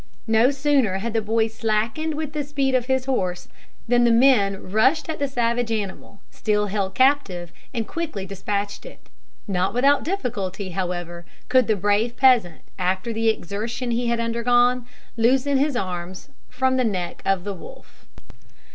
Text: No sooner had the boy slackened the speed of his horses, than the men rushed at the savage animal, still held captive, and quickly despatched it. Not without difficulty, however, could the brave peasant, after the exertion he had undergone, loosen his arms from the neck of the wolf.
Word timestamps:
No 0.25 0.49
sooner 0.49 0.97
had 0.97 1.13
the 1.13 1.21
boy 1.21 1.45
slackened 1.45 2.15
the 2.33 2.43
speed 2.43 2.73
of 2.73 2.87
his 2.87 3.05
horses, 3.05 3.47
than 3.87 4.03
the 4.03 4.09
men 4.09 4.71
rushed 4.71 5.07
at 5.07 5.19
the 5.19 5.27
savage 5.27 5.71
animal, 5.71 6.21
still 6.31 6.65
held 6.65 6.95
captive, 6.95 7.53
and 7.71 7.87
quickly 7.87 8.25
despatched 8.25 8.83
it. 8.83 9.09
Not 9.47 9.75
without 9.75 10.03
difficulty, 10.03 10.69
however, 10.71 11.23
could 11.49 11.67
the 11.67 11.75
brave 11.75 12.17
peasant, 12.17 12.63
after 12.79 13.13
the 13.13 13.29
exertion 13.29 13.91
he 13.91 14.07
had 14.07 14.19
undergone, 14.19 14.87
loosen 15.17 15.59
his 15.59 15.75
arms 15.75 16.29
from 16.49 16.77
the 16.77 16.83
neck 16.83 17.21
of 17.23 17.43
the 17.43 17.53
wolf. 17.53 18.07